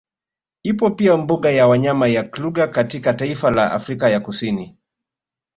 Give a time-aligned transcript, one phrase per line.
[0.63, 4.77] Ipo pia mbuga ya wanyama ya Kluger katika taifa la Afrika ya Kusini